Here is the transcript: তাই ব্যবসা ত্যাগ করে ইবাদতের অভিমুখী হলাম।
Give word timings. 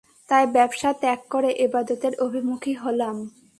তাই 0.29 0.45
ব্যবসা 0.55 0.89
ত্যাগ 1.01 1.19
করে 1.29 1.49
ইবাদতের 1.65 2.13
অভিমুখী 2.25 2.73
হলাম। 2.73 3.17